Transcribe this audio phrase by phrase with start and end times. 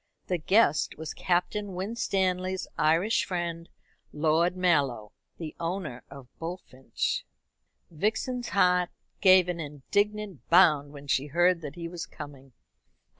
[0.25, 3.69] The guest was Captain Winstanley's Irish friend,
[4.11, 7.23] Lord Mallow, the owner of Bullfinch.
[7.91, 8.89] Vixen's heart
[9.21, 12.53] gave an indignant bound when she heard that he was coming.